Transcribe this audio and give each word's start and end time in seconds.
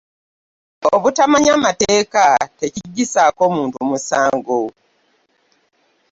Obutamanya 0.93 1.53
mateeka 1.65 2.23
tekiggyisaako 2.59 3.43
muntu 3.55 3.77
musango 3.89 4.59